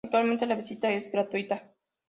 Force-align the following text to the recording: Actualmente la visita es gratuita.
Actualmente 0.03 0.47
la 0.47 0.55
visita 0.55 0.89
es 0.89 1.11
gratuita. 1.11 1.71